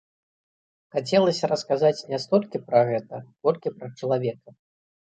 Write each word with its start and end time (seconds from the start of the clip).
Хацелася 0.95 1.51
расказаць 1.53 2.05
не 2.09 2.21
столькі 2.27 2.65
пра 2.71 2.83
паэта, 2.89 3.25
колькі 3.45 3.67
пра 3.79 3.87
чалавека. 4.03 4.61